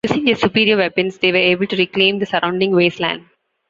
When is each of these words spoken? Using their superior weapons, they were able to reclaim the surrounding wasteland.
Using 0.03 0.23
their 0.25 0.33
superior 0.35 0.77
weapons, 0.77 1.19
they 1.19 1.31
were 1.31 1.37
able 1.37 1.67
to 1.67 1.75
reclaim 1.77 2.17
the 2.17 2.25
surrounding 2.25 2.71
wasteland. 2.71 3.23